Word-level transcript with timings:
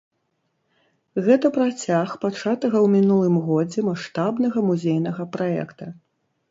Гэта 1.27 1.51
працяг 1.59 2.15
пачатага 2.25 2.77
ў 2.85 2.91
мінулым 2.95 3.37
годзе 3.51 3.79
маштабнага 3.93 4.69
музейнага 4.73 5.31
праекта. 5.39 5.85